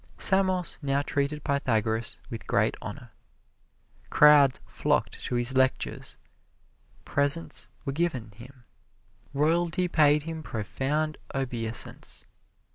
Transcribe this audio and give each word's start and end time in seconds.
Samos 0.17 0.79
now 0.81 1.03
treated 1.03 1.43
Pythagoras 1.43 2.17
with 2.31 2.47
great 2.47 2.75
honor. 2.81 3.11
Crowds 4.09 4.59
flocked 4.65 5.23
to 5.25 5.35
his 5.35 5.55
lectures, 5.55 6.17
presents 7.05 7.69
were 7.85 7.93
given 7.93 8.31
him, 8.31 8.63
royalty 9.31 9.87
paid 9.87 10.23
him 10.23 10.41
profound 10.41 11.17
obeisance. 11.35 12.25